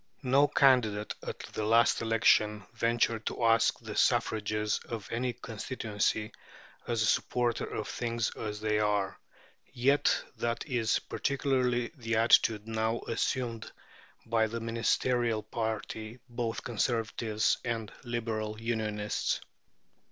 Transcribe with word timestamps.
No 0.23 0.47
candidate 0.47 1.13
at 1.21 1.37
the 1.53 1.63
last 1.63 2.01
election 2.01 2.65
ventured 2.73 3.23
to 3.27 3.43
ask 3.45 3.79
the 3.79 3.95
suffrages 3.95 4.79
of 4.89 5.07
any 5.11 5.31
constituency 5.33 6.31
as 6.87 7.03
"a 7.03 7.05
supporter 7.05 7.65
of 7.71 7.87
things 7.87 8.31
as 8.31 8.59
they 8.61 8.79
are." 8.79 9.19
Yet 9.71 10.23
that 10.37 10.65
is 10.65 10.97
practically 10.97 11.91
the 11.95 12.15
attitude 12.15 12.67
now 12.67 13.01
assumed 13.01 13.71
by 14.25 14.47
the 14.47 14.59
Ministerial 14.59 15.43
party, 15.43 16.17
both 16.27 16.63
Conservatives 16.63 17.59
and 17.63 17.93
Liberal 18.03 18.59
Unionists. 18.59 19.39